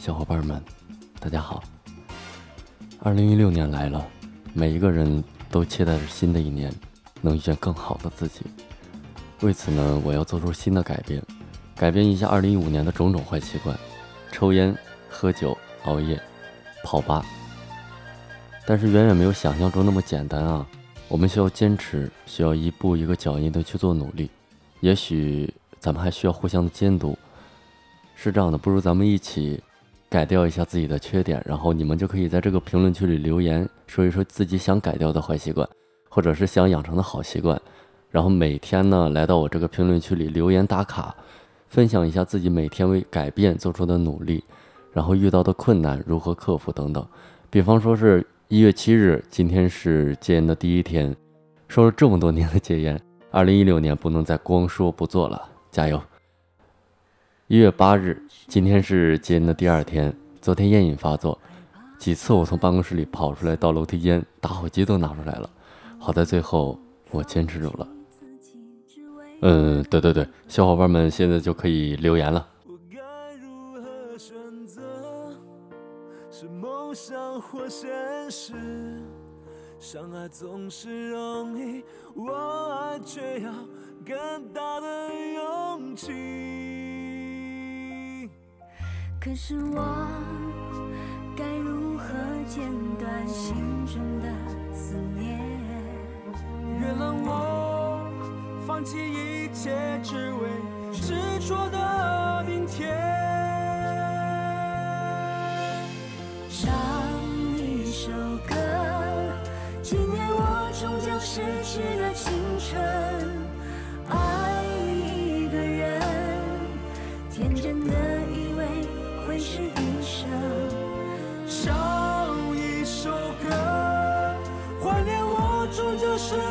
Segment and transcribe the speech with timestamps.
[0.00, 0.62] 小伙伴们，
[1.18, 1.60] 大家好！
[3.00, 4.06] 二零一六年来了，
[4.54, 6.72] 每一个人都期待着新的一年
[7.20, 8.42] 能遇见更好的自己。
[9.40, 11.20] 为此呢，我要做出新的改变，
[11.74, 13.76] 改变一下二零一五年的种种坏习惯：
[14.30, 14.74] 抽烟、
[15.10, 16.18] 喝酒、熬夜、
[16.84, 17.26] 跑吧。
[18.66, 20.64] 但是远远没有想象中那么简单啊！
[21.08, 24.30] 我们需要坚持，需要一步一个脚印的去做努力。
[24.80, 27.18] 也许咱们还需要互相的监督。
[28.14, 29.60] 是这样的，不如咱们一起。
[30.10, 35.68] 改掉一下自己的缺点，然后你们就可以在这个评论区里留言，说一说自己想改掉的坏习惯，
[36.08, 37.60] 或者是想养成的好习惯。
[38.10, 41.14] 然后每天呢，来到我这个评论区里留言打卡，
[41.68, 44.42] 分享一下自己每天为改变做出的努力，
[44.92, 47.06] 然后遇到的困难如何克服等等。
[47.50, 51.14] 比方说是一月七日，今天是戒烟的第一天，
[51.68, 52.98] 说了这么多年的戒烟，
[53.30, 56.00] 二零一六年不能再光说不做了，加油！
[57.48, 60.14] 一月八日，今天是戒烟的第二天。
[60.38, 61.40] 昨天烟瘾发作，
[61.98, 65.48] 几次我从办公室里跑出来，到楼梯间，打火机都拿出来了。
[65.98, 66.78] 好在最后
[67.10, 67.88] 我坚持住了。
[69.40, 72.46] 嗯，对对对，小伙伴们现在就可以留言了。
[72.66, 74.82] 我该如何选择？
[76.30, 77.88] 是梦想或现
[78.30, 78.52] 实
[79.78, 81.82] 相爱总是容易，
[82.14, 82.30] 我
[82.74, 83.50] 爱却要
[84.04, 86.12] 更大的勇气。
[89.28, 90.08] 可是我
[91.36, 92.06] 该如何
[92.48, 92.64] 剪
[92.98, 94.32] 断心中的
[94.72, 95.38] 思念？
[96.80, 98.08] 原谅我
[98.66, 100.48] 放弃一切，只为
[100.94, 101.12] 执
[101.46, 102.96] 着的明天。
[106.48, 106.66] 唱
[107.58, 108.10] 一首
[108.48, 108.54] 歌，
[109.82, 112.32] 纪念我终将逝去的青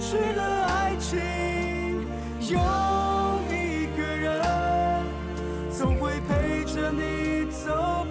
[0.00, 1.18] 去的爱情。
[2.40, 2.58] 有
[3.50, 4.42] 一个人，
[5.70, 8.06] 总会陪着你走，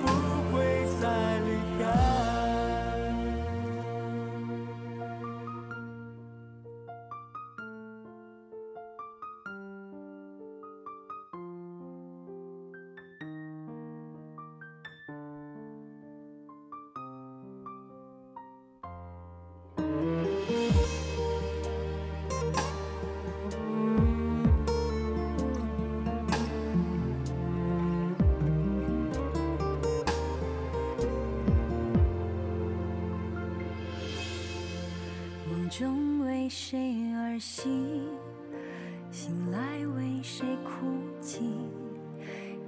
[35.50, 38.08] 梦中为谁而醒，
[39.10, 41.44] 醒来为谁哭泣？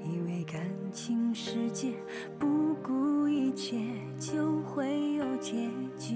[0.04, 0.60] 以为感
[0.92, 1.94] 情世界
[2.40, 3.78] 不顾一切
[4.20, 6.16] 就会有结局。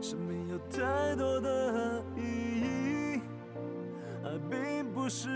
[0.00, 2.22] 生命有太多的意
[2.62, 3.20] 义，
[4.24, 5.28] 爱并不是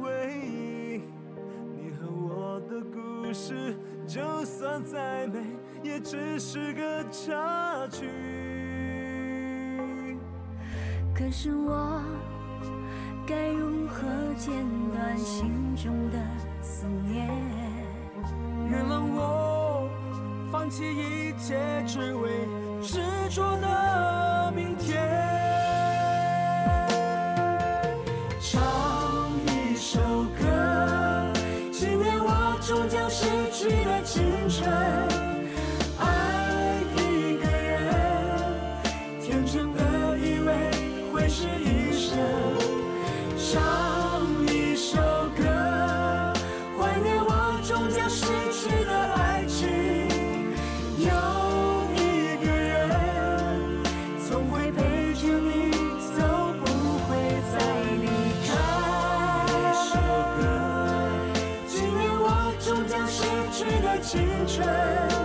[0.00, 1.00] 唯一。
[1.74, 3.76] 你和我的故事，
[4.06, 5.44] 就算再美，
[5.82, 8.06] 也只是个插曲。
[11.18, 12.00] 可是我
[13.26, 14.06] 该如何
[14.38, 14.54] 剪
[14.92, 16.18] 断心中的
[16.62, 17.28] 思念？
[18.70, 19.90] 原谅我
[20.52, 22.46] 放弃一切，只为
[22.80, 25.02] 执着的明天。
[28.40, 28.62] 唱
[29.44, 29.98] 一首
[30.38, 31.32] 歌，
[31.72, 35.17] 纪念我终将逝去的青春。
[48.20, 49.68] 失去的爱情，
[50.98, 51.06] 有
[51.94, 51.96] 一
[52.44, 52.80] 个人
[54.28, 55.70] 总会陪着你
[56.16, 56.18] 走，
[56.58, 56.66] 不
[57.06, 57.14] 会
[57.52, 57.54] 再
[58.02, 58.06] 离
[58.44, 58.48] 开。
[59.46, 59.90] 今首
[60.34, 60.42] 歌
[61.68, 62.26] 纪念我
[62.58, 63.22] 终将失
[63.52, 65.17] 去的青春。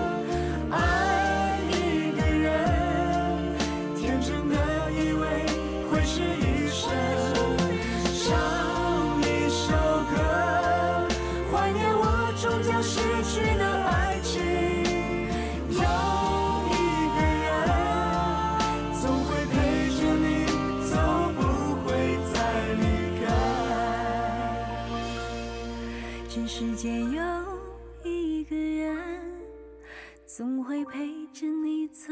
[30.25, 32.11] 总会陪着你走，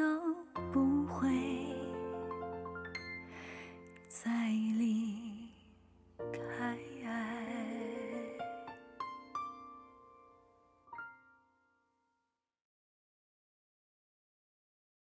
[0.72, 1.30] 不会
[4.08, 4.30] 再
[4.78, 5.21] 离。